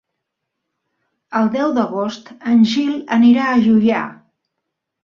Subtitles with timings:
[1.41, 4.07] El deu d'agost en Gil anirà a Juià.